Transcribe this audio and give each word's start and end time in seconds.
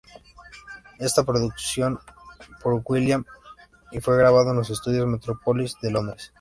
Está 0.99 1.23
producido 1.23 2.01
por 2.63 2.81
will.i.am 2.89 3.23
y 3.91 3.99
fue 3.99 4.17
grabado 4.17 4.49
en 4.49 4.55
los 4.57 4.71
estudios 4.71 5.05
"Metropolis" 5.07 5.75
de 5.79 5.91
Londres. 5.91 6.29